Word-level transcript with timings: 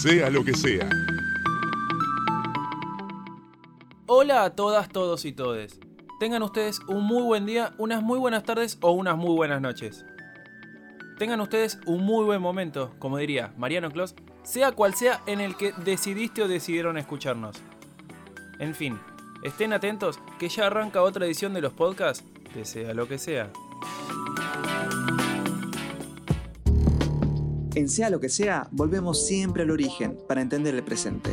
sea 0.00 0.30
lo 0.30 0.42
que 0.42 0.54
sea. 0.54 0.88
Hola 4.06 4.44
a 4.44 4.50
todas, 4.56 4.88
todos 4.88 5.26
y 5.26 5.32
todes. 5.32 5.78
Tengan 6.18 6.42
ustedes 6.42 6.80
un 6.88 7.04
muy 7.04 7.22
buen 7.22 7.44
día, 7.44 7.74
unas 7.76 8.02
muy 8.02 8.18
buenas 8.18 8.44
tardes 8.44 8.78
o 8.80 8.92
unas 8.92 9.18
muy 9.18 9.34
buenas 9.34 9.60
noches. 9.60 10.06
Tengan 11.18 11.42
ustedes 11.42 11.78
un 11.84 12.02
muy 12.02 12.24
buen 12.24 12.40
momento, 12.40 12.94
como 12.98 13.18
diría 13.18 13.52
Mariano 13.58 13.90
Clos, 13.90 14.14
sea 14.42 14.72
cual 14.72 14.94
sea 14.94 15.20
en 15.26 15.40
el 15.40 15.54
que 15.54 15.74
decidiste 15.84 16.42
o 16.42 16.48
decidieron 16.48 16.96
escucharnos. 16.96 17.56
En 18.58 18.74
fin, 18.74 18.98
estén 19.42 19.74
atentos 19.74 20.18
que 20.38 20.48
ya 20.48 20.68
arranca 20.68 21.02
otra 21.02 21.26
edición 21.26 21.52
de 21.52 21.60
los 21.60 21.74
podcasts, 21.74 22.24
que 22.54 22.64
sea 22.64 22.94
lo 22.94 23.06
que 23.06 23.18
sea. 23.18 23.50
Sea 27.88 28.10
lo 28.10 28.20
que 28.20 28.28
sea, 28.28 28.68
volvemos 28.70 29.26
siempre 29.26 29.62
al 29.62 29.70
origen 29.70 30.18
para 30.28 30.40
entender 30.40 30.74
el 30.74 30.82
presente. 30.82 31.30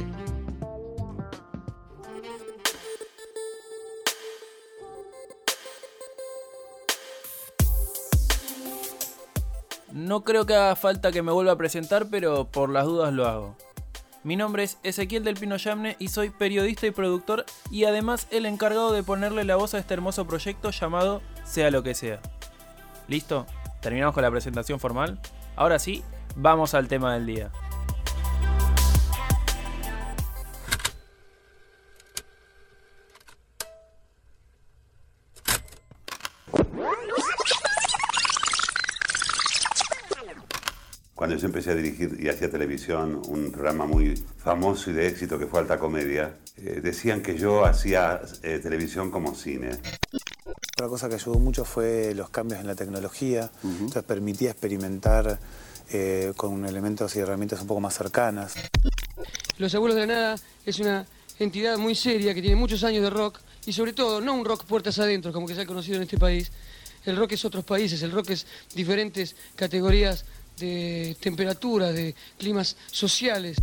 No 9.92 10.24
creo 10.24 10.46
que 10.46 10.56
haga 10.56 10.76
falta 10.76 11.12
que 11.12 11.22
me 11.22 11.32
vuelva 11.32 11.54
a 11.54 11.58
presentar, 11.58 12.08
pero 12.10 12.46
por 12.46 12.70
las 12.70 12.86
dudas 12.86 13.14
lo 13.14 13.28
hago. 13.28 13.56
Mi 14.24 14.36
nombre 14.36 14.64
es 14.64 14.78
Ezequiel 14.84 15.24
del 15.24 15.36
Pino 15.36 15.58
Yamne 15.58 15.96
y 16.00 16.10
soy 16.10 16.30
periodista 16.30 16.86
y 16.86 16.92
productor 16.92 17.46
y 17.72 17.86
además 17.86 18.28
el 18.30 18.46
encargado 18.46 18.92
de 18.92 19.04
ponerle 19.04 19.44
la 19.44 19.56
voz 19.56 19.74
a 19.74 19.80
este 19.80 19.94
hermoso 19.94 20.26
proyecto 20.26 20.72
llamado 20.72 21.22
Sea 21.46 21.72
lo 21.72 21.82
que 21.82 21.96
sea. 21.96 22.20
¿Listo? 23.08 23.46
¿Terminamos 23.82 24.14
con 24.14 24.24
la 24.24 24.32
presentación 24.32 24.80
formal? 24.80 25.20
Ahora 25.56 25.80
sí, 25.80 26.04
vamos 26.38 26.74
al 26.74 26.88
tema 26.88 27.16
del 27.16 27.26
día. 27.26 27.52
Cuando 41.16 41.36
yo 41.36 41.48
empecé 41.48 41.72
a 41.72 41.76
dirigir 41.76 42.16
y 42.20 42.30
hacía 42.30 42.50
televisión, 42.50 43.20
un 43.28 43.52
programa 43.52 43.88
muy 43.88 44.16
famoso 44.38 44.92
y 44.92 44.94
de 44.94 45.08
éxito 45.08 45.40
que 45.40 45.48
fue 45.48 45.60
Alta 45.60 45.80
Comedia, 45.80 46.38
eh, 46.58 46.80
decían 46.82 47.24
que 47.24 47.36
yo 47.36 47.66
hacía 47.66 48.22
eh, 48.44 48.60
televisión 48.60 49.10
como 49.10 49.34
cine. 49.34 49.72
Otra 50.76 50.88
cosa 50.88 51.10
que 51.10 51.16
ayudó 51.16 51.40
mucho 51.40 51.66
fue 51.66 52.14
los 52.14 52.30
cambios 52.30 52.62
en 52.62 52.68
la 52.68 52.76
tecnología, 52.76 53.50
entonces 53.64 54.04
permitía 54.04 54.52
experimentar 54.52 55.40
eh, 55.92 56.34
con 56.36 56.66
elementos 56.66 57.16
y 57.16 57.20
herramientas 57.20 57.62
un 57.62 57.68
poco 57.68 57.80
más 57.80 57.96
cercanas. 57.96 58.56
Los 59.58 59.74
Abuelos 59.74 59.96
de 59.96 60.08
la 60.08 60.14
Nada 60.14 60.36
es 60.66 60.80
una 60.80 61.06
entidad 61.40 61.78
muy 61.78 61.96
seria 61.96 62.34
que 62.34 62.42
tiene 62.42 62.56
muchos 62.56 62.84
años 62.84 63.04
de 63.04 63.10
rock 63.10 63.40
y 63.66 63.74
sobre 63.74 63.94
todo 63.94 64.22
no 64.22 64.34
un 64.34 64.46
rock 64.46 64.66
puertas 64.66 65.00
adentro 65.00 65.32
como 65.32 65.48
que 65.48 65.56
se 65.56 65.62
ha 65.62 65.66
conocido 65.66 65.98
en 65.98 66.04
este 66.04 66.18
país. 66.18 66.52
El 67.06 67.16
rock 67.16 67.34
es 67.34 67.46
otros 67.46 67.64
países, 67.64 68.02
el 68.02 68.12
rock 68.12 68.32
es 68.32 68.46
diferentes 68.76 69.36
categorías 69.56 70.26
de 70.60 71.16
temperatura, 71.20 71.92
de 71.92 72.16
climas 72.38 72.76
sociales. 72.92 73.58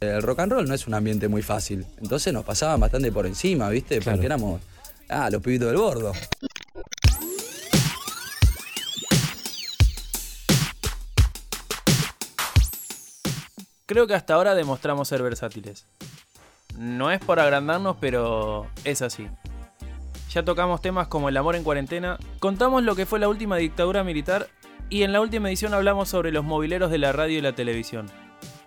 El 0.00 0.22
rock 0.22 0.40
and 0.40 0.52
roll 0.52 0.68
no 0.68 0.74
es 0.74 0.86
un 0.86 0.94
ambiente 0.94 1.28
muy 1.28 1.42
fácil, 1.42 1.86
entonces 2.00 2.32
nos 2.32 2.44
pasaban 2.44 2.78
bastante 2.78 3.10
por 3.10 3.26
encima, 3.26 3.68
¿viste? 3.70 4.00
Porque 4.00 4.26
éramos, 4.26 4.60
ah, 5.08 5.30
los 5.30 5.42
pibitos 5.42 5.68
del 5.68 5.78
bordo. 5.78 6.12
Creo 13.86 14.06
que 14.06 14.14
hasta 14.14 14.32
ahora 14.32 14.54
demostramos 14.54 15.08
ser 15.08 15.22
versátiles. 15.22 15.86
No 16.78 17.10
es 17.10 17.20
por 17.20 17.38
agrandarnos, 17.38 17.98
pero 18.00 18.66
es 18.84 19.02
así. 19.02 19.28
Ya 20.30 20.42
tocamos 20.42 20.80
temas 20.80 21.06
como 21.06 21.28
el 21.28 21.36
amor 21.36 21.54
en 21.54 21.64
cuarentena, 21.64 22.18
contamos 22.38 22.82
lo 22.82 22.96
que 22.96 23.04
fue 23.04 23.18
la 23.18 23.28
última 23.28 23.58
dictadura 23.58 24.02
militar 24.02 24.48
y 24.88 25.02
en 25.02 25.12
la 25.12 25.20
última 25.20 25.48
edición 25.48 25.74
hablamos 25.74 26.08
sobre 26.08 26.32
los 26.32 26.44
mobileros 26.44 26.90
de 26.90 26.96
la 26.96 27.12
radio 27.12 27.38
y 27.38 27.42
la 27.42 27.54
televisión. 27.54 28.06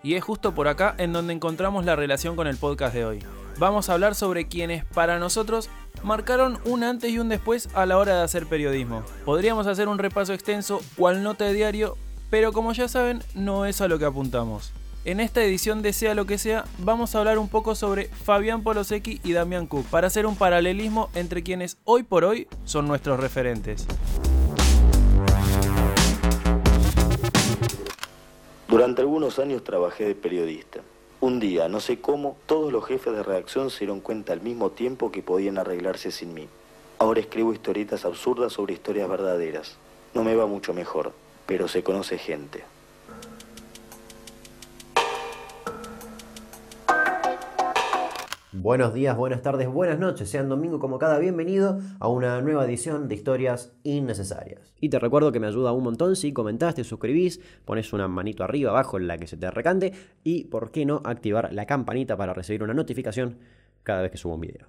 Y 0.04 0.14
es 0.14 0.22
justo 0.22 0.54
por 0.54 0.68
acá 0.68 0.94
en 0.98 1.12
donde 1.12 1.34
encontramos 1.34 1.84
la 1.84 1.96
relación 1.96 2.36
con 2.36 2.46
el 2.46 2.56
podcast 2.56 2.94
de 2.94 3.04
hoy. 3.04 3.18
Vamos 3.58 3.88
a 3.88 3.94
hablar 3.94 4.14
sobre 4.14 4.46
quienes, 4.46 4.84
para 4.84 5.18
nosotros, 5.18 5.68
marcaron 6.04 6.60
un 6.64 6.84
antes 6.84 7.10
y 7.10 7.18
un 7.18 7.28
después 7.28 7.70
a 7.74 7.86
la 7.86 7.98
hora 7.98 8.14
de 8.18 8.22
hacer 8.22 8.46
periodismo. 8.46 9.02
Podríamos 9.24 9.66
hacer 9.66 9.88
un 9.88 9.98
repaso 9.98 10.32
extenso 10.32 10.80
cual 10.96 11.24
nota 11.24 11.44
de 11.44 11.54
diario, 11.54 11.96
pero 12.30 12.52
como 12.52 12.72
ya 12.72 12.86
saben, 12.86 13.20
no 13.34 13.66
es 13.66 13.80
a 13.80 13.88
lo 13.88 13.98
que 13.98 14.04
apuntamos. 14.04 14.72
En 15.08 15.20
esta 15.20 15.42
edición 15.42 15.80
de 15.80 15.94
Sea 15.94 16.14
lo 16.14 16.26
que 16.26 16.36
sea, 16.36 16.66
vamos 16.80 17.14
a 17.14 17.20
hablar 17.20 17.38
un 17.38 17.48
poco 17.48 17.74
sobre 17.74 18.08
Fabián 18.08 18.62
Polosecki 18.62 19.22
y 19.24 19.32
Damián 19.32 19.66
Cook, 19.66 19.86
para 19.86 20.08
hacer 20.08 20.26
un 20.26 20.36
paralelismo 20.36 21.08
entre 21.14 21.42
quienes 21.42 21.78
hoy 21.84 22.02
por 22.02 22.24
hoy 22.24 22.46
son 22.66 22.86
nuestros 22.86 23.18
referentes. 23.18 23.86
Durante 28.68 29.00
algunos 29.00 29.38
años 29.38 29.64
trabajé 29.64 30.04
de 30.04 30.14
periodista. 30.14 30.80
Un 31.22 31.40
día, 31.40 31.70
no 31.70 31.80
sé 31.80 32.02
cómo, 32.02 32.36
todos 32.44 32.70
los 32.70 32.84
jefes 32.84 33.14
de 33.14 33.22
redacción 33.22 33.70
se 33.70 33.78
dieron 33.78 34.00
cuenta 34.00 34.34
al 34.34 34.42
mismo 34.42 34.72
tiempo 34.72 35.10
que 35.10 35.22
podían 35.22 35.56
arreglarse 35.56 36.10
sin 36.10 36.34
mí. 36.34 36.48
Ahora 36.98 37.20
escribo 37.20 37.54
historietas 37.54 38.04
absurdas 38.04 38.52
sobre 38.52 38.74
historias 38.74 39.08
verdaderas. 39.08 39.78
No 40.12 40.22
me 40.22 40.34
va 40.34 40.44
mucho 40.44 40.74
mejor, 40.74 41.14
pero 41.46 41.66
se 41.66 41.82
conoce 41.82 42.18
gente. 42.18 42.62
Buenos 48.60 48.92
días, 48.92 49.16
buenas 49.16 49.40
tardes, 49.42 49.68
buenas 49.68 50.00
noches. 50.00 50.28
Sean 50.28 50.48
domingo 50.48 50.80
como 50.80 50.98
cada 50.98 51.20
bienvenido 51.20 51.78
a 52.00 52.08
una 52.08 52.40
nueva 52.40 52.64
edición 52.64 53.06
de 53.06 53.14
Historias 53.14 53.72
Innecesarias. 53.84 54.74
Y 54.80 54.88
te 54.88 54.98
recuerdo 54.98 55.30
que 55.30 55.38
me 55.38 55.46
ayuda 55.46 55.70
un 55.70 55.84
montón 55.84 56.16
si 56.16 56.32
comentás, 56.32 56.74
te 56.74 56.82
suscribís, 56.82 57.40
pones 57.64 57.92
una 57.92 58.08
manito 58.08 58.42
arriba, 58.42 58.70
abajo 58.70 58.98
en 58.98 59.06
la 59.06 59.16
que 59.16 59.28
se 59.28 59.36
te 59.36 59.48
recante 59.52 59.92
y, 60.24 60.46
por 60.46 60.72
qué 60.72 60.84
no, 60.84 61.02
activar 61.04 61.52
la 61.52 61.66
campanita 61.66 62.16
para 62.16 62.34
recibir 62.34 62.64
una 62.64 62.74
notificación 62.74 63.38
cada 63.84 64.02
vez 64.02 64.10
que 64.10 64.18
subo 64.18 64.34
un 64.34 64.40
video. 64.40 64.66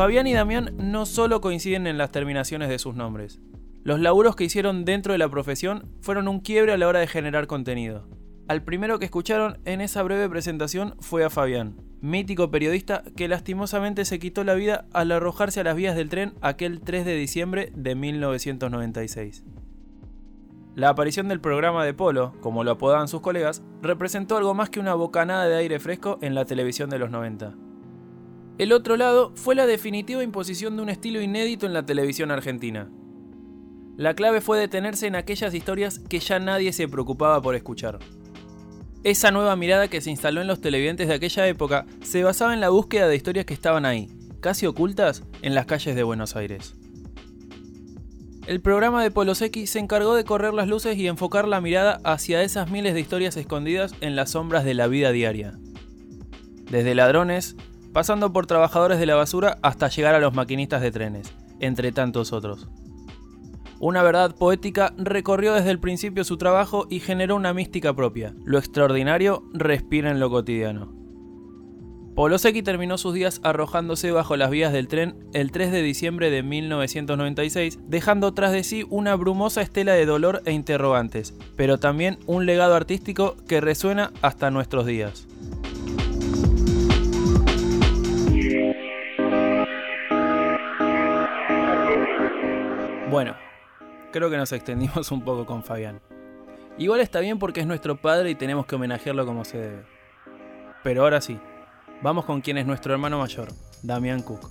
Fabián 0.00 0.26
y 0.26 0.32
Damián 0.32 0.70
no 0.78 1.04
solo 1.04 1.42
coinciden 1.42 1.86
en 1.86 1.98
las 1.98 2.10
terminaciones 2.10 2.70
de 2.70 2.78
sus 2.78 2.94
nombres. 2.94 3.38
Los 3.84 4.00
laburos 4.00 4.34
que 4.34 4.44
hicieron 4.44 4.86
dentro 4.86 5.12
de 5.12 5.18
la 5.18 5.28
profesión 5.28 5.90
fueron 6.00 6.26
un 6.26 6.40
quiebre 6.40 6.72
a 6.72 6.78
la 6.78 6.88
hora 6.88 7.00
de 7.00 7.06
generar 7.06 7.46
contenido. 7.46 8.08
Al 8.48 8.62
primero 8.62 8.98
que 8.98 9.04
escucharon 9.04 9.58
en 9.66 9.82
esa 9.82 10.02
breve 10.02 10.26
presentación 10.30 10.94
fue 11.00 11.22
a 11.22 11.28
Fabián, 11.28 11.76
mítico 12.00 12.50
periodista 12.50 13.02
que 13.14 13.28
lastimosamente 13.28 14.06
se 14.06 14.18
quitó 14.18 14.42
la 14.42 14.54
vida 14.54 14.86
al 14.94 15.12
arrojarse 15.12 15.60
a 15.60 15.64
las 15.64 15.76
vías 15.76 15.94
del 15.94 16.08
tren 16.08 16.32
aquel 16.40 16.80
3 16.80 17.04
de 17.04 17.16
diciembre 17.16 17.70
de 17.74 17.94
1996. 17.94 19.44
La 20.76 20.88
aparición 20.88 21.28
del 21.28 21.42
programa 21.42 21.84
de 21.84 21.92
Polo, 21.92 22.32
como 22.40 22.64
lo 22.64 22.70
apodaban 22.70 23.06
sus 23.06 23.20
colegas, 23.20 23.62
representó 23.82 24.38
algo 24.38 24.54
más 24.54 24.70
que 24.70 24.80
una 24.80 24.94
bocanada 24.94 25.46
de 25.46 25.56
aire 25.56 25.78
fresco 25.78 26.18
en 26.22 26.34
la 26.34 26.46
televisión 26.46 26.88
de 26.88 26.98
los 26.98 27.10
90. 27.10 27.54
El 28.60 28.72
otro 28.72 28.98
lado 28.98 29.32
fue 29.36 29.54
la 29.54 29.66
definitiva 29.66 30.22
imposición 30.22 30.76
de 30.76 30.82
un 30.82 30.90
estilo 30.90 31.22
inédito 31.22 31.64
en 31.64 31.72
la 31.72 31.86
televisión 31.86 32.30
argentina. 32.30 32.90
La 33.96 34.12
clave 34.12 34.42
fue 34.42 34.58
detenerse 34.58 35.06
en 35.06 35.16
aquellas 35.16 35.54
historias 35.54 35.98
que 35.98 36.18
ya 36.18 36.38
nadie 36.40 36.74
se 36.74 36.86
preocupaba 36.86 37.40
por 37.40 37.54
escuchar. 37.54 38.00
Esa 39.02 39.30
nueva 39.30 39.56
mirada 39.56 39.88
que 39.88 40.02
se 40.02 40.10
instaló 40.10 40.42
en 40.42 40.46
los 40.46 40.60
televidentes 40.60 41.08
de 41.08 41.14
aquella 41.14 41.48
época 41.48 41.86
se 42.02 42.22
basaba 42.22 42.52
en 42.52 42.60
la 42.60 42.68
búsqueda 42.68 43.08
de 43.08 43.16
historias 43.16 43.46
que 43.46 43.54
estaban 43.54 43.86
ahí, 43.86 44.08
casi 44.40 44.66
ocultas, 44.66 45.22
en 45.40 45.54
las 45.54 45.64
calles 45.64 45.96
de 45.96 46.02
Buenos 46.02 46.36
Aires. 46.36 46.74
El 48.46 48.60
programa 48.60 49.02
de 49.02 49.10
Polosecki 49.10 49.66
se 49.68 49.78
encargó 49.78 50.14
de 50.14 50.24
correr 50.24 50.52
las 50.52 50.68
luces 50.68 50.98
y 50.98 51.08
enfocar 51.08 51.48
la 51.48 51.62
mirada 51.62 51.98
hacia 52.04 52.42
esas 52.42 52.70
miles 52.70 52.92
de 52.92 53.00
historias 53.00 53.38
escondidas 53.38 53.94
en 54.02 54.16
las 54.16 54.32
sombras 54.32 54.66
de 54.66 54.74
la 54.74 54.86
vida 54.86 55.12
diaria. 55.12 55.58
Desde 56.70 56.94
ladrones, 56.94 57.56
pasando 57.92 58.32
por 58.32 58.46
trabajadores 58.46 58.98
de 58.98 59.06
la 59.06 59.14
basura 59.14 59.58
hasta 59.62 59.88
llegar 59.88 60.14
a 60.14 60.20
los 60.20 60.34
maquinistas 60.34 60.82
de 60.82 60.90
trenes, 60.90 61.34
entre 61.60 61.92
tantos 61.92 62.32
otros. 62.32 62.68
Una 63.80 64.02
verdad 64.02 64.34
poética 64.34 64.92
recorrió 64.98 65.54
desde 65.54 65.70
el 65.70 65.80
principio 65.80 66.22
su 66.22 66.36
trabajo 66.36 66.86
y 66.90 67.00
generó 67.00 67.34
una 67.36 67.54
mística 67.54 67.94
propia. 67.94 68.34
Lo 68.44 68.58
extraordinario 68.58 69.42
respira 69.54 70.10
en 70.10 70.20
lo 70.20 70.28
cotidiano. 70.28 71.00
Polosecki 72.14 72.62
terminó 72.62 72.98
sus 72.98 73.14
días 73.14 73.40
arrojándose 73.42 74.10
bajo 74.10 74.36
las 74.36 74.50
vías 74.50 74.74
del 74.74 74.88
tren 74.88 75.16
el 75.32 75.50
3 75.52 75.72
de 75.72 75.80
diciembre 75.80 76.30
de 76.30 76.42
1996, 76.42 77.78
dejando 77.86 78.34
tras 78.34 78.52
de 78.52 78.64
sí 78.64 78.84
una 78.90 79.14
brumosa 79.14 79.62
estela 79.62 79.94
de 79.94 80.04
dolor 80.04 80.42
e 80.44 80.52
interrogantes, 80.52 81.34
pero 81.56 81.78
también 81.78 82.18
un 82.26 82.44
legado 82.44 82.74
artístico 82.74 83.36
que 83.48 83.62
resuena 83.62 84.12
hasta 84.20 84.50
nuestros 84.50 84.84
días. 84.84 85.29
Creo 94.10 94.30
que 94.30 94.36
nos 94.36 94.52
extendimos 94.52 95.10
un 95.12 95.22
poco 95.22 95.46
con 95.46 95.62
Fabián. 95.62 96.00
Igual 96.78 97.00
está 97.00 97.20
bien 97.20 97.38
porque 97.38 97.60
es 97.60 97.66
nuestro 97.66 98.00
padre 98.00 98.30
y 98.30 98.34
tenemos 98.34 98.66
que 98.66 98.74
homenajearlo 98.74 99.26
como 99.26 99.44
se 99.44 99.58
debe. 99.58 99.84
Pero 100.82 101.02
ahora 101.02 101.20
sí, 101.20 101.38
vamos 102.02 102.24
con 102.24 102.40
quien 102.40 102.58
es 102.58 102.66
nuestro 102.66 102.92
hermano 102.92 103.18
mayor, 103.18 103.48
Damián 103.82 104.22
Cook. 104.22 104.50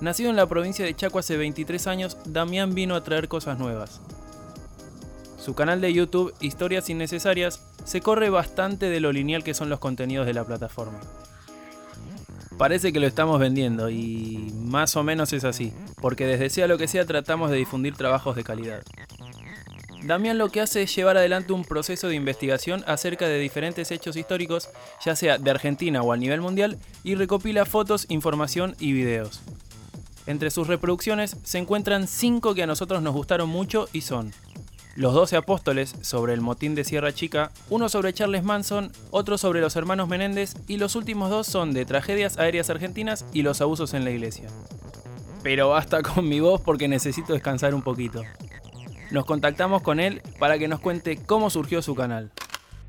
Nacido 0.00 0.30
en 0.30 0.36
la 0.36 0.46
provincia 0.46 0.84
de 0.84 0.94
Chaco 0.94 1.18
hace 1.18 1.36
23 1.36 1.86
años, 1.86 2.18
Damián 2.26 2.74
vino 2.74 2.94
a 2.94 3.02
traer 3.02 3.28
cosas 3.28 3.58
nuevas. 3.58 4.00
Su 5.38 5.54
canal 5.54 5.80
de 5.80 5.92
YouTube, 5.92 6.34
Historias 6.40 6.88
Innecesarias, 6.90 7.62
se 7.84 8.00
corre 8.00 8.30
bastante 8.30 8.88
de 8.88 9.00
lo 9.00 9.12
lineal 9.12 9.44
que 9.44 9.54
son 9.54 9.68
los 9.68 9.78
contenidos 9.78 10.26
de 10.26 10.34
la 10.34 10.44
plataforma. 10.44 11.00
Parece 12.58 12.92
que 12.92 13.00
lo 13.00 13.06
estamos 13.06 13.40
vendiendo 13.40 13.90
y 13.90 14.52
más 14.62 14.96
o 14.96 15.02
menos 15.02 15.32
es 15.32 15.44
así, 15.44 15.72
porque 16.00 16.26
desde 16.26 16.50
sea 16.50 16.68
lo 16.68 16.78
que 16.78 16.86
sea 16.86 17.04
tratamos 17.04 17.50
de 17.50 17.56
difundir 17.56 17.96
trabajos 17.96 18.36
de 18.36 18.44
calidad. 18.44 18.82
Damián 20.04 20.38
lo 20.38 20.50
que 20.50 20.60
hace 20.60 20.82
es 20.82 20.94
llevar 20.94 21.16
adelante 21.16 21.52
un 21.52 21.64
proceso 21.64 22.08
de 22.08 22.14
investigación 22.14 22.84
acerca 22.86 23.26
de 23.26 23.38
diferentes 23.38 23.90
hechos 23.90 24.16
históricos, 24.16 24.68
ya 25.04 25.16
sea 25.16 25.38
de 25.38 25.50
Argentina 25.50 26.02
o 26.02 26.12
a 26.12 26.16
nivel 26.16 26.42
mundial, 26.42 26.78
y 27.02 27.14
recopila 27.14 27.64
fotos, 27.64 28.06
información 28.08 28.76
y 28.78 28.92
videos. 28.92 29.40
Entre 30.26 30.50
sus 30.50 30.68
reproducciones 30.68 31.36
se 31.42 31.58
encuentran 31.58 32.06
cinco 32.06 32.54
que 32.54 32.62
a 32.62 32.66
nosotros 32.66 33.02
nos 33.02 33.14
gustaron 33.14 33.48
mucho 33.48 33.88
y 33.92 34.02
son 34.02 34.32
Los 34.96 35.14
Doce 35.14 35.36
Apóstoles 35.36 35.94
sobre 36.02 36.34
el 36.34 36.40
motín 36.40 36.74
de 36.74 36.84
Sierra 36.84 37.12
Chica, 37.12 37.50
uno 37.70 37.88
sobre 37.88 38.12
Charles 38.12 38.44
Manson, 38.44 38.92
otro 39.10 39.38
sobre 39.38 39.60
los 39.60 39.76
hermanos 39.76 40.08
Menéndez 40.08 40.54
y 40.68 40.76
los 40.76 40.96
últimos 40.96 41.30
dos 41.30 41.46
son 41.46 41.72
de 41.72 41.84
tragedias 41.84 42.38
aéreas 42.38 42.70
argentinas 42.70 43.24
y 43.32 43.42
los 43.42 43.60
abusos 43.60 43.94
en 43.94 44.04
la 44.04 44.10
iglesia. 44.10 44.48
Pero 45.42 45.70
basta 45.70 46.02
con 46.14 46.28
mi 46.28 46.40
voz 46.40 46.60
porque 46.60 46.88
necesito 46.88 47.32
descansar 47.32 47.74
un 47.74 47.82
poquito 47.82 48.22
nos 49.14 49.24
contactamos 49.24 49.80
con 49.82 50.00
él 50.00 50.20
para 50.38 50.58
que 50.58 50.68
nos 50.68 50.80
cuente 50.80 51.16
cómo 51.16 51.48
surgió 51.48 51.80
su 51.82 51.94
canal. 51.94 52.32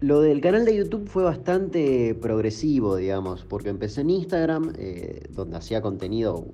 Lo 0.02 0.22
del 0.22 0.42
canal 0.42 0.66
de 0.66 0.76
YouTube 0.76 1.08
fue 1.08 1.24
bastante 1.24 2.16
progresivo, 2.16 2.96
digamos, 2.96 3.46
porque 3.46 3.70
empecé 3.70 4.02
en 4.02 4.10
Instagram, 4.10 4.74
eh, 4.78 5.24
donde 5.30 5.58
hacía 5.58 5.82
contenido, 5.82 6.48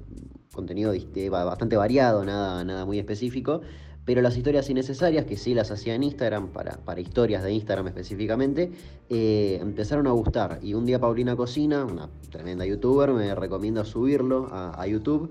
contenido 0.54 0.94
bastante 1.32 1.78
variado, 1.78 2.24
nada, 2.24 2.64
nada 2.64 2.86
muy 2.86 3.00
específico, 3.00 3.62
pero 4.06 4.22
las 4.22 4.36
historias 4.36 4.70
innecesarias, 4.70 5.26
que 5.26 5.38
sí 5.38 5.54
las 5.54 5.70
hacía 5.72 5.94
en 5.94 6.04
Instagram, 6.04 6.48
para, 6.48 6.78
para 6.78 7.02
historias 7.02 7.44
de 7.44 7.54
Instagram 7.54 7.88
específicamente, 7.88 8.72
eh, 9.10 9.60
empezaron 9.62 10.08
a 10.08 10.12
gustar. 10.12 10.60
Y 10.64 10.74
un 10.74 10.86
día 10.86 11.00
Paulina 11.00 11.36
Cocina, 11.36 11.86
una 11.86 12.10
tremenda 12.30 12.66
youtuber, 12.66 13.12
me 13.12 13.36
recomienda 13.36 13.86
subirlo 13.86 14.50
a, 14.52 14.88
YouTube. 14.88 15.30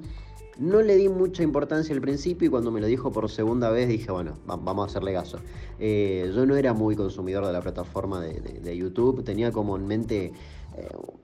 No 0.58 0.82
le 0.82 0.96
di 0.96 1.08
mucha 1.08 1.42
importancia 1.42 1.94
al 1.94 2.00
principio 2.02 2.46
y 2.46 2.50
cuando 2.50 2.70
me 2.70 2.80
lo 2.80 2.86
dijo 2.86 3.10
por 3.10 3.28
segunda 3.30 3.70
vez 3.70 3.88
dije, 3.88 4.12
bueno, 4.12 4.34
vamos 4.46 4.86
a 4.86 4.90
hacerle 4.90 5.14
caso. 5.14 5.38
Eh, 5.78 6.30
yo 6.34 6.44
no 6.44 6.54
era 6.54 6.74
muy 6.74 6.94
consumidor 6.94 7.46
de 7.46 7.52
la 7.52 7.62
plataforma 7.62 8.20
de, 8.20 8.76
YouTube, 8.76 9.24
tenía 9.24 9.50
como 9.50 9.76
en 9.76 9.86
mente 9.86 10.32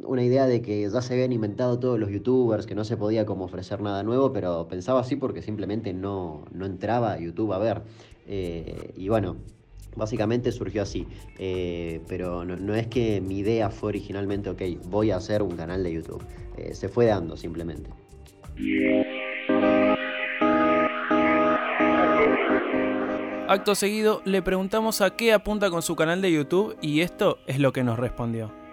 una 0.01 0.23
idea 0.23 0.47
de 0.47 0.63
que 0.63 0.89
ya 0.89 1.03
se 1.03 1.15
habían 1.15 1.33
inventado 1.33 1.79
todos 1.79 1.99
los 1.99 2.11
youtubers, 2.11 2.67
que 2.67 2.75
no 2.75 2.85
se 2.85 2.97
podía 2.97 3.27
como 3.27 3.45
ofrecer 3.45 3.81
nada 3.81 4.03
nuevo, 4.03 4.33
pero 4.33 4.69
pensaba 4.69 5.01
así 5.01 5.17
porque 5.17 5.43
simplemente 5.43 5.93
no, 5.93 6.45
entraba 6.61 7.13
a 7.13 7.21
YouTube 7.21 7.53
a 7.53 7.59
ver. 7.59 7.83
Eh, 8.27 8.93
y 8.97 9.09
bueno, 9.09 9.37
Básicamente 9.97 10.53
surgió 10.53 10.83
así, 10.83 11.07
pero 12.07 12.45
no, 12.45 12.57
no, 12.57 12.75
es 12.75 12.87
que 12.87 13.23
mi 13.23 13.39
idea 13.39 13.71
fue 13.71 13.89
originalmente, 13.89 14.51
ok, 14.51 14.61
voy 14.91 15.11
a 15.11 15.17
hacer 15.17 15.43
un 15.43 15.57
canal 15.57 15.83
de 15.83 15.91
YouTube. 15.91 16.23
se 16.73 16.91
fue 16.91 17.07
dando 17.07 17.35
simplemente. 17.35 17.89
Acto 23.49 23.75
seguido, 23.75 24.23
le 24.25 24.43
preguntamos 24.43 25.01
a 25.01 25.17
qué 25.17 25.33
apunta 25.33 25.71
con 25.71 25.81
su 25.81 25.95
canal 25.95 26.21
de 26.21 26.33
YouTube 26.33 26.77
y 26.81 27.01
esto 27.01 27.39
es 27.47 27.61
lo 27.61 27.73
que 27.73 27.85
nos 27.85 27.99
respondió. 27.99 28.66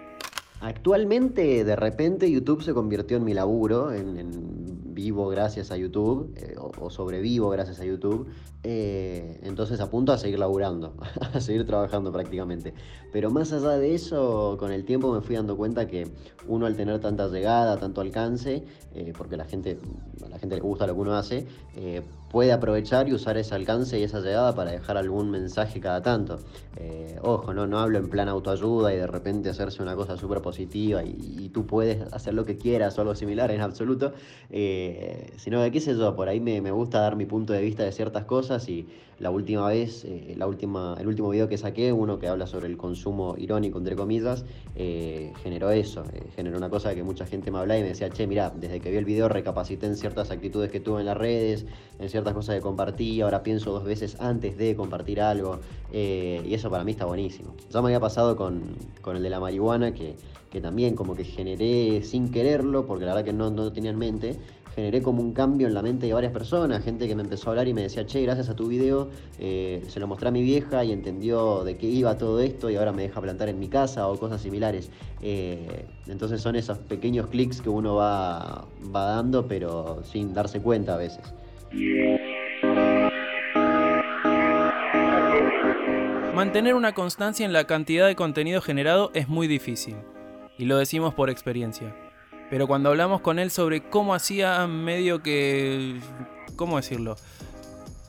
Actualmente, 0.64 1.62
de 1.62 1.76
repente, 1.76 2.30
YouTube 2.30 2.62
se 2.62 2.72
convirtió 2.72 3.18
en 3.18 3.24
mi 3.24 3.34
laburo, 3.34 3.92
en, 3.92 4.94
vivo 4.94 5.28
gracias 5.28 5.70
a 5.70 5.76
YouTube, 5.76 6.32
eh, 6.36 6.54
o, 6.56 6.88
sobrevivo 6.88 7.50
gracias 7.50 7.80
a 7.80 7.84
YouTube. 7.84 8.28
Eh, 8.62 9.40
entonces 9.42 9.78
apunto 9.80 10.12
a 10.12 10.16
seguir 10.16 10.38
laburando, 10.38 10.94
a 11.34 11.38
seguir 11.42 11.66
trabajando 11.66 12.10
prácticamente. 12.12 12.72
Pero 13.12 13.30
más 13.30 13.52
allá 13.52 13.76
de 13.76 13.94
eso, 13.94 14.56
con 14.58 14.72
el 14.72 14.86
tiempo 14.86 15.12
me 15.12 15.20
fui 15.20 15.36
dando 15.36 15.54
cuenta 15.54 15.86
que 15.86 16.08
uno 16.48 16.64
al 16.64 16.76
tener 16.76 16.98
tanta 16.98 17.28
llegada, 17.28 17.76
tanto 17.76 18.00
alcance, 18.00 18.64
eh, 18.94 19.12
porque 19.18 19.36
la 19.36 19.44
gente, 19.44 19.78
a 20.24 20.30
la 20.30 20.38
gente 20.38 20.54
le 20.54 20.62
gusta 20.62 20.86
lo 20.86 20.94
que 20.94 21.00
uno 21.00 21.12
hace, 21.12 21.46
puede 22.34 22.50
aprovechar 22.50 23.08
y 23.08 23.12
usar 23.12 23.36
ese 23.36 23.54
alcance 23.54 23.96
y 23.96 24.02
esa 24.02 24.18
llegada 24.18 24.56
para 24.56 24.72
dejar 24.72 24.96
algún 24.96 25.30
mensaje 25.30 25.78
cada 25.78 26.02
tanto. 26.02 26.40
ojo, 27.22 27.54
no, 27.54 27.68
no 27.68 27.78
hablo 27.78 27.98
en 27.98 28.08
plan 28.10 28.28
autoayuda 28.28 28.92
y 28.92 28.96
de 28.96 29.06
repente 29.06 29.50
hacerse 29.50 29.80
una 29.80 29.94
cosa 29.94 30.16
súper 30.16 30.42
positiva 30.42 31.04
y, 31.04 31.48
tú 31.54 31.64
puedes 31.64 32.12
hacer 32.12 32.34
lo 32.34 32.44
que 32.44 32.56
quieras 32.56 32.98
o 32.98 33.02
algo 33.02 33.14
similar 33.14 33.52
en 33.52 33.60
absoluto, 33.60 34.14
sino 34.50 35.62
que 35.62 35.70
qué 35.70 35.80
sé 35.80 35.96
yo, 35.96 36.16
por 36.16 36.28
ahí 36.28 36.40
me, 36.40 36.60
me 36.60 36.72
gusta 36.72 36.98
dar 36.98 37.14
mi 37.14 37.24
punto 37.24 37.52
de 37.52 37.62
vista 37.62 37.84
de 37.84 37.92
ciertas 37.92 38.24
cosas 38.24 38.68
y 38.68 38.88
la 39.18 39.30
última 39.30 39.68
vez, 39.68 40.04
eh, 40.04 40.34
la 40.36 40.46
última, 40.46 40.96
el 40.98 41.06
último 41.06 41.30
video 41.30 41.48
que 41.48 41.58
saqué, 41.58 41.92
uno 41.92 42.18
que 42.18 42.28
habla 42.28 42.46
sobre 42.46 42.66
el 42.66 42.76
consumo 42.76 43.34
irónico, 43.38 43.78
entre 43.78 43.96
comillas, 43.96 44.44
eh, 44.74 45.32
generó 45.42 45.70
eso, 45.70 46.04
eh, 46.12 46.22
generó 46.34 46.58
una 46.58 46.70
cosa 46.70 46.94
que 46.94 47.02
mucha 47.02 47.26
gente 47.26 47.50
me 47.50 47.58
hablaba 47.58 47.78
y 47.78 47.82
me 47.82 47.88
decía, 47.88 48.10
che, 48.10 48.26
mira, 48.26 48.50
desde 48.50 48.80
que 48.80 48.90
vi 48.90 48.96
el 48.96 49.04
video 49.04 49.28
recapacité 49.28 49.86
en 49.86 49.96
ciertas 49.96 50.30
actitudes 50.30 50.70
que 50.70 50.80
tuve 50.80 51.00
en 51.00 51.06
las 51.06 51.16
redes, 51.16 51.66
en 51.98 52.08
ciertas 52.08 52.34
cosas 52.34 52.56
que 52.56 52.60
compartí, 52.60 53.20
ahora 53.20 53.42
pienso 53.42 53.72
dos 53.72 53.84
veces 53.84 54.20
antes 54.20 54.56
de 54.56 54.74
compartir 54.74 55.20
algo, 55.20 55.60
y 55.92 56.52
eso 56.52 56.70
para 56.70 56.82
mí 56.82 56.90
está 56.90 57.04
buenísimo. 57.04 57.54
Ya 57.70 57.80
me 57.80 57.86
había 57.86 58.00
pasado 58.00 58.34
con, 58.36 58.62
con 59.00 59.16
el 59.16 59.22
de 59.22 59.30
la 59.30 59.38
marihuana, 59.38 59.94
que, 59.94 60.16
que 60.50 60.60
también 60.60 60.96
como 60.96 61.14
que 61.14 61.24
generé 61.24 62.02
sin 62.02 62.30
quererlo, 62.30 62.86
porque 62.86 63.04
la 63.04 63.14
verdad 63.14 63.24
que 63.24 63.32
no, 63.32 63.50
no 63.50 63.64
lo 63.64 63.72
tenía 63.72 63.90
en 63.90 63.98
mente, 63.98 64.36
generé 64.74 65.02
como 65.02 65.22
un 65.22 65.32
cambio 65.32 65.68
en 65.68 65.74
la 65.74 65.82
mente 65.82 66.06
de 66.06 66.12
varias 66.12 66.32
personas, 66.32 66.82
gente 66.82 67.06
que 67.06 67.14
me 67.14 67.22
empezó 67.22 67.48
a 67.48 67.52
hablar 67.52 67.68
y 67.68 67.74
me 67.74 67.82
decía, 67.82 68.04
che, 68.06 68.22
gracias 68.22 68.48
a 68.48 68.56
tu 68.56 68.66
video, 68.66 69.08
eh, 69.38 69.82
se 69.88 70.00
lo 70.00 70.06
mostré 70.06 70.28
a 70.28 70.30
mi 70.32 70.42
vieja 70.42 70.84
y 70.84 70.92
entendió 70.92 71.64
de 71.64 71.76
qué 71.76 71.86
iba 71.86 72.18
todo 72.18 72.40
esto 72.40 72.70
y 72.70 72.76
ahora 72.76 72.92
me 72.92 73.02
deja 73.02 73.20
plantar 73.20 73.48
en 73.48 73.58
mi 73.58 73.68
casa 73.68 74.08
o 74.08 74.18
cosas 74.18 74.40
similares. 74.42 74.90
Eh, 75.22 75.86
entonces 76.08 76.40
son 76.40 76.56
esos 76.56 76.78
pequeños 76.78 77.28
clics 77.28 77.60
que 77.60 77.68
uno 77.68 77.94
va, 77.94 78.66
va 78.94 79.04
dando, 79.04 79.46
pero 79.46 80.02
sin 80.04 80.34
darse 80.34 80.60
cuenta 80.60 80.94
a 80.94 80.96
veces. 80.96 81.32
Mantener 86.34 86.74
una 86.74 86.94
constancia 86.94 87.46
en 87.46 87.52
la 87.52 87.64
cantidad 87.64 88.06
de 88.06 88.16
contenido 88.16 88.60
generado 88.60 89.10
es 89.14 89.28
muy 89.28 89.46
difícil, 89.46 89.94
y 90.58 90.64
lo 90.64 90.76
decimos 90.78 91.14
por 91.14 91.30
experiencia. 91.30 91.94
Pero 92.54 92.68
cuando 92.68 92.90
hablamos 92.90 93.20
con 93.20 93.40
él 93.40 93.50
sobre 93.50 93.82
cómo 93.82 94.14
hacía 94.14 94.64
medio 94.68 95.24
que... 95.24 95.98
¿Cómo 96.54 96.76
decirlo? 96.76 97.16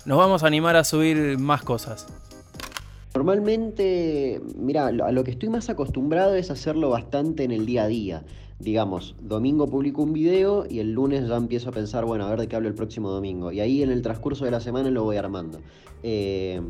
Nos 0.06 0.20
vamos 0.20 0.44
a 0.44 0.46
animar 0.46 0.76
a 0.76 0.84
subir 0.84 1.40
más 1.40 1.64
cosas. 1.64 2.06
Normalmente, 3.16 4.40
mira, 4.56 4.86
a 4.86 5.12
lo 5.12 5.24
que 5.24 5.32
estoy 5.32 5.50
más 5.50 5.68
acostumbrado 5.72 6.36
es 6.36 6.52
hacerlo 6.52 6.92
bastante 6.92 7.44
en 7.44 7.50
el 7.50 7.66
día 7.66 7.86
a 7.86 7.88
día. 7.88 8.24
Digamos, 8.60 9.16
domingo 9.20 9.68
publico 9.68 10.04
un 10.04 10.14
video 10.14 10.68
y 10.70 10.78
el 10.78 10.92
lunes 10.92 11.28
ya 11.28 11.38
empiezo 11.38 11.70
a 11.70 11.72
pensar, 11.72 12.06
bueno, 12.06 12.28
a 12.28 12.30
ver 12.30 12.42
de 12.42 12.48
qué 12.48 12.56
hablo 12.56 12.68
el 12.68 12.76
próximo 12.76 13.10
domingo. 13.10 13.52
Y 13.52 13.62
ahí 13.62 13.82
en 13.82 13.90
el 13.90 14.04
transcurso 14.04 14.46
de 14.46 14.52
la 14.52 14.60
semana 14.60 14.92
lo 14.92 15.04
voy 15.04 15.18
armando. 15.18 15.60
Eh, 16.04 16.62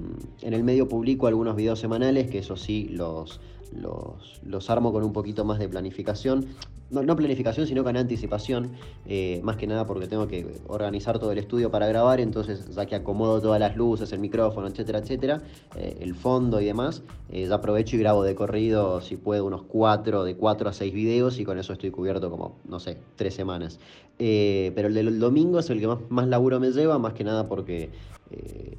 en 0.42 0.54
el 0.54 0.64
medio 0.64 0.88
publico 0.88 1.28
algunos 1.28 1.58
videos 1.58 1.78
semanales, 1.78 2.30
que 2.30 2.38
eso 2.38 2.56
sí, 2.56 2.88
los, 2.90 3.42
los, 3.74 4.42
los 4.44 4.70
armo 4.70 4.92
con 4.92 5.04
un 5.04 5.14
poquito 5.14 5.46
más 5.46 5.60
de 5.60 5.68
planificación 5.70 6.48
no, 6.92 7.16
planificación, 7.16 7.66
sino 7.66 7.84
con 7.84 7.98
anticipación, 7.98 8.72
eh, 9.08 9.40
más 9.44 9.58
que 9.58 9.66
nada 9.66 9.88
porque 9.88 10.08
tengo 10.08 10.28
que 10.28 10.46
organizar 10.68 11.18
todo 11.18 11.32
el 11.32 11.40
estudio 11.40 11.72
para 11.72 11.88
grabar, 11.88 12.20
entonces 12.20 12.76
ya 12.76 12.86
que 12.86 12.96
acomodo 12.96 13.42
todas 13.42 13.60
las 13.60 13.76
luces, 13.76 14.12
el 14.12 14.20
micrófono, 14.20 14.68
etcétera, 14.68 15.00
etcétera, 15.00 15.42
eh, 15.76 15.98
el 16.00 16.14
fondo 16.14 16.62
y 16.62 16.66
demás, 16.66 17.02
eh, 17.32 17.48
ya 17.48 17.56
aprovecho 17.56 17.96
y 17.96 18.00
grabo 18.00 18.24
de 18.24 18.36
corrido, 18.36 19.02
si 19.02 19.18
puedo, 19.18 19.46
unos 19.46 19.64
cuatro, 19.64 20.24
de 20.24 20.36
cuatro 20.36 20.70
a 20.70 20.74
seis 20.74 20.94
videos 20.94 21.40
y 21.40 21.46
con 21.46 21.58
eso 21.58 21.74
estoy 21.74 21.90
cubierto 21.90 22.30
como, 22.30 22.58
no 22.68 22.80
sé, 22.80 22.98
tres 23.16 23.34
semanas. 23.34 23.80
pero 24.18 24.88
el 24.88 24.94
del 24.94 25.20
domingo 25.20 25.60
es 25.60 25.70
el 25.70 25.80
que 25.80 25.88
más, 25.88 26.00
más 26.10 26.28
laburo 26.28 26.60
me 26.60 26.72
lleva, 26.72 27.00
más 27.00 27.14
que 27.14 27.24
nada 27.24 27.48
porque 27.50 27.90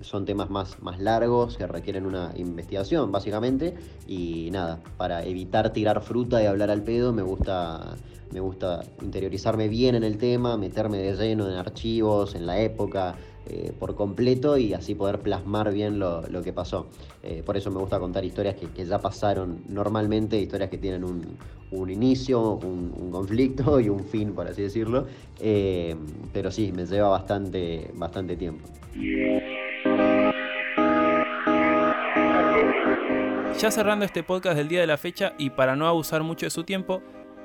son 0.00 0.25
temas 0.25 0.50
más, 0.50 0.83
más 0.83 0.99
largos 1.00 1.57
que 1.57 1.67
requieren 1.67 2.07
una 2.07 2.33
investigación, 2.37 3.12
básicamente. 3.12 3.75
Y 4.07 4.50
nada, 4.53 4.81
para 4.97 5.25
evitar 5.25 5.73
tirar 5.73 6.03
fruta 6.03 6.43
y 6.43 6.47
hablar 6.47 6.71
al 6.71 6.83
pedo, 6.83 7.12
me 7.12 7.23
gusta 7.23 7.97
me 8.33 8.41
gusta 8.41 8.83
interiorizarme 9.00 9.69
bien 9.69 9.95
en 9.95 10.05
el 10.05 10.19
tema, 10.19 10.57
meterme 10.57 10.99
de 10.99 11.15
lleno 11.15 11.49
en 11.49 11.55
archivos, 11.55 12.35
en 12.35 12.47
la 12.47 12.61
época, 12.61 13.15
eh, 13.49 13.73
por 13.79 13.95
completo 13.95 14.59
y 14.59 14.75
así 14.75 14.95
poder 14.95 15.21
plasmar 15.21 15.73
bien 15.73 15.99
lo, 15.99 16.23
que 16.43 16.53
pasó. 16.53 16.88
Eh, 17.23 17.43
por 17.47 17.57
eso 17.57 17.71
me 17.71 17.79
gusta 17.79 18.00
contar 18.00 18.25
historias 18.25 18.57
que, 18.57 18.85
ya 18.85 18.99
pasaron 18.99 19.62
normalmente, 19.69 20.41
historias 20.41 20.69
que 20.69 20.79
tienen 20.79 21.05
un, 21.05 21.37
un 21.71 21.91
inicio, 21.91 22.55
un, 22.55 23.11
conflicto 23.12 23.79
y 23.81 23.88
un 23.88 24.05
fin, 24.05 24.33
por 24.33 24.49
así 24.49 24.62
decirlo. 24.62 25.07
Eh, 25.38 25.95
pero 26.33 26.50
sí, 26.50 26.73
me 26.73 26.87
lleva 26.87 27.09
bastante, 27.09 27.91
bastante 27.95 28.37
tiempo. 28.37 28.67
Ya 33.59 33.71
cerrando 33.71 34.05
este 34.05 34.23
podcast 34.23 34.57
del 34.57 34.69
día 34.69 34.81
de 34.81 34.87
la 34.87 34.99
fecha 34.99 35.35
y 35.38 35.50
para 35.50 35.76
no 35.76 35.87
abusar 35.87 36.23
mucho 36.23 36.47
de 36.47 36.50
su 36.50 36.65
tiempo, 36.65 37.00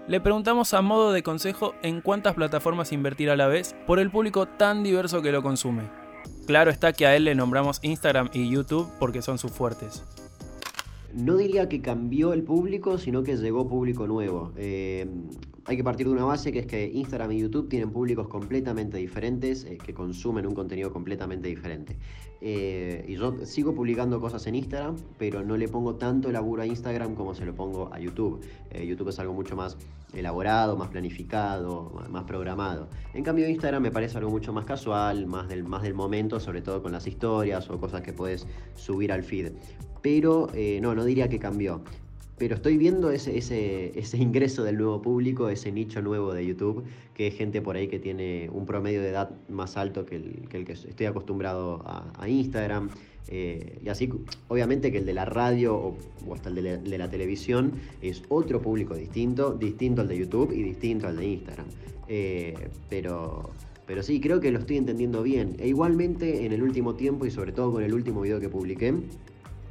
le 0.08 0.22
preguntamos 0.22 0.74
a 0.74 0.82
modo 0.82 1.12
de 1.12 1.24
consejo 1.24 1.74
en 1.82 2.02
cuántas 2.02 2.36
plataformas 2.36 2.92
invertir 2.92 3.30
a 3.30 3.36
la 3.36 3.48
vez 3.48 3.76
por 3.86 4.00
el 4.00 4.12
público 4.12 4.48
tan 4.48 4.84
diverso 4.84 5.22
que 5.22 5.32
lo 5.32 5.42
consume. 5.44 5.84
Claro 6.48 6.72
está 6.72 6.94
que 6.94 7.06
a 7.06 7.16
él 7.16 7.26
le 7.26 7.36
nombramos 7.36 7.80
Instagram 7.82 8.30
y 8.34 8.50
YouTube 8.50 8.90
porque 9.00 9.22
son 9.22 9.38
sus 9.38 9.52
fuertes 9.52 10.04
no 11.14 11.38
diría 11.38 11.68
que 11.70 11.82
cambió 11.82 12.34
el 12.34 12.44
público, 12.44 12.98
sino 12.98 13.24
que 13.24 13.36
llegó 13.36 13.68
público 13.68 14.08
nuevo. 14.08 14.52
Eh, 14.58 15.08
hay 15.66 15.78
que 15.78 15.84
partir 15.84 16.08
de 16.08 16.14
una 16.14 16.26
base 16.26 16.52
que 16.52 16.60
es 16.60 16.66
que 16.66 16.88
Instagram 16.88 17.32
y 17.34 17.40
YouTube 17.40 17.70
tienen 17.70 17.92
públicos 17.92 18.28
completamente 18.28 18.98
diferentes, 18.98 19.66
eh, 19.66 19.78
que 19.78 19.94
consumen 19.94 20.46
un 20.48 20.56
contenido 20.56 20.92
completamente 20.92 21.48
diferente. 21.48 21.98
Eh, 22.42 23.06
y 23.08 23.16
yo 23.16 23.46
sigo 23.46 23.76
publicando 23.76 24.20
cosas 24.20 24.46
en 24.48 24.56
Instagram, 24.56 24.98
pero 25.20 25.44
no 25.44 25.58
le 25.58 25.68
pongo 25.68 25.96
tanto 25.96 26.32
laburo 26.32 26.64
a 26.64 26.66
Instagram 26.66 27.14
como 27.14 27.36
se 27.36 27.46
lo 27.46 27.54
pongo 27.54 27.94
a 27.94 28.00
YouTube. 28.00 28.42
YouTube 28.84 29.10
es 29.10 29.20
algo 29.20 29.34
mucho 29.34 29.56
más 29.56 29.78
elaborado, 30.14 30.76
más 30.76 30.90
planificado, 30.90 31.92
más 32.10 32.24
programado. 32.24 32.90
En 33.14 33.24
cambio 33.24 33.48
Instagram 33.48 33.84
me 33.84 33.92
parece 33.92 34.18
algo 34.18 34.32
mucho 34.32 34.54
más 34.54 34.66
casual, 34.66 35.28
más 35.28 35.48
del, 35.50 35.64
más 35.64 35.84
del 35.84 35.94
momento, 35.94 36.40
sobre 36.40 36.62
todo 36.62 36.82
con 36.82 36.92
las 36.92 37.06
historias 37.06 37.70
o 37.70 37.80
cosas 37.80 38.02
que 38.02 38.12
puedes 38.12 38.48
subir 38.76 39.12
al 39.12 39.24
feed 39.24 39.52
pero 40.02 40.50
eh, 40.54 40.80
no, 40.82 40.96
no 40.96 41.06
diría 41.06 41.30
que 41.30 41.40
cambió. 41.40 41.82
Pero 42.42 42.56
estoy 42.56 42.76
viendo 42.76 43.12
ese, 43.12 43.38
ese, 43.38 44.18
ingreso 44.18 44.64
del 44.64 44.76
nuevo 44.76 45.00
público, 45.00 45.48
ese 45.50 45.72
nicho 45.72 46.02
nuevo 46.02 46.34
de 46.34 46.44
YouTube, 46.44 46.84
que 47.14 47.28
es 47.28 47.36
gente 47.36 47.62
por 47.62 47.76
ahí 47.76 47.88
que 47.88 48.00
tiene 48.00 48.50
un 48.52 48.66
promedio 48.66 49.00
de 49.00 49.10
edad 49.10 49.30
más 49.48 49.78
alto 49.78 50.08
que 50.08 50.16
el 50.16 50.66
que, 50.66 50.72
estoy 50.72 51.06
acostumbrado 51.06 51.84
a, 51.86 52.28
Instagram. 52.28 52.90
Eh, 53.28 53.78
y 53.86 53.90
así, 53.90 54.10
obviamente 54.48 54.92
que 54.92 54.98
el 54.98 55.06
de 55.06 55.14
la 55.14 55.26
radio 55.26 55.76
o, 55.76 55.98
hasta 56.34 56.50
el 56.50 56.56
de 56.84 56.98
la, 56.98 57.12
televisión 57.12 57.74
es 58.02 58.24
otro 58.30 58.60
público 58.60 58.96
distinto, 58.96 59.54
distinto 59.54 60.02
al 60.02 60.08
de 60.08 60.18
YouTube 60.18 60.52
y 60.52 60.64
distinto 60.64 61.06
al 61.06 61.18
de 61.18 61.28
Instagram. 61.28 61.68
Eh, 62.08 62.56
pero, 62.90 63.52
pero 63.86 64.02
sí, 64.02 64.20
creo 64.20 64.40
que 64.40 64.50
lo 64.50 64.58
estoy 64.58 64.78
entendiendo 64.78 65.22
bien. 65.22 65.58
E 65.60 65.68
igualmente 65.68 66.44
en 66.44 66.54
el 66.54 66.64
último 66.64 66.96
tiempo 66.96 67.28
y 67.28 67.30
sobre 67.30 67.52
todo 67.52 67.72
con 67.72 67.84
el 67.84 67.94
último 67.94 68.20
video 68.22 68.40
que 68.40 68.50
publiqué, 68.50 68.96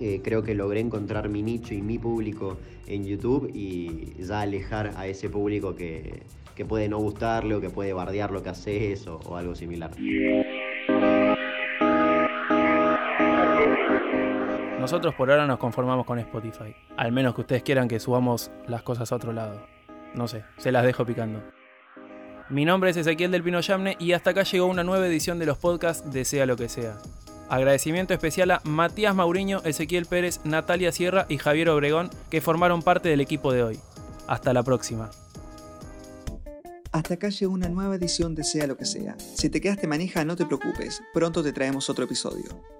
eh, 0.00 0.20
creo 0.24 0.42
que 0.42 0.54
logré 0.54 0.80
encontrar 0.80 1.28
mi 1.28 1.42
nicho 1.42 1.74
y 1.74 1.82
mi 1.82 1.98
público 1.98 2.56
en 2.86 3.04
YouTube 3.04 3.50
y 3.52 4.14
ya 4.18 4.40
alejar 4.40 4.92
a 4.96 5.06
ese 5.06 5.28
público 5.28 5.74
que, 5.74 6.22
puede 6.68 6.90
no 6.90 6.98
gustarle 6.98 7.54
o 7.54 7.60
que 7.62 7.70
puede 7.70 7.94
bardear 7.94 8.30
lo 8.30 8.42
que 8.42 8.50
haces 8.50 9.06
o, 9.06 9.16
o 9.16 9.36
algo 9.36 9.54
similar. 9.54 9.92
Nosotros 14.78 15.14
por 15.14 15.30
ahora 15.30 15.46
nos 15.46 15.58
conformamos 15.58 16.04
con 16.04 16.18
Spotify. 16.18 16.74
Al 16.98 17.12
menos 17.12 17.34
que 17.34 17.40
ustedes 17.42 17.62
quieran 17.62 17.88
que 17.88 17.98
subamos 17.98 18.50
las 18.66 18.82
cosas 18.82 19.10
a 19.10 19.16
otro 19.16 19.32
lado. 19.32 19.66
No 20.14 20.28
sé, 20.28 20.44
se 20.58 20.70
las 20.70 20.84
dejo 20.84 21.06
picando. 21.06 21.42
Mi 22.50 22.64
nombre 22.64 22.90
es 22.90 22.96
Ezequiel 22.96 23.30
del 23.30 23.42
Pino 23.44 23.60
Yamne 23.60 23.96
y 23.98 24.12
hasta 24.12 24.30
acá 24.30 24.42
llegó 24.42 24.66
una 24.66 24.82
nueva 24.82 25.06
edición 25.06 25.38
de 25.38 25.46
los 25.46 25.56
podcasts 25.56 26.10
de 26.10 26.24
Sea 26.24 26.46
lo 26.46 26.56
que 26.56 26.68
sea. 26.68 26.98
Agradecimiento 27.50 28.14
especial 28.14 28.52
a 28.52 28.62
Matías 28.62 29.12
Mauriño, 29.12 29.60
Ezequiel 29.64 30.06
Pérez, 30.06 30.38
Natalia 30.44 30.92
Sierra 30.92 31.26
y 31.28 31.36
Javier 31.38 31.68
Obregón, 31.70 32.08
que 32.30 32.40
formaron 32.40 32.80
parte 32.80 33.08
del 33.08 33.20
equipo 33.20 33.52
de 33.52 33.64
hoy. 33.64 33.80
Hasta 34.28 34.52
la 34.52 34.62
próxima. 34.62 35.10
Hasta 36.92 37.14
acá 37.14 37.28
llegó 37.28 37.52
una 37.52 37.68
nueva 37.68 37.96
edición 37.96 38.36
de 38.36 38.44
Sea 38.44 38.68
lo 38.68 38.76
que 38.76 38.84
sea. 38.84 39.16
Si 39.18 39.50
te 39.50 39.60
quedaste 39.60 39.88
manija, 39.88 40.24
no 40.24 40.36
te 40.36 40.46
preocupes, 40.46 41.02
pronto 41.12 41.42
te 41.42 41.52
traemos 41.52 41.90
otro 41.90 42.04
episodio. 42.04 42.79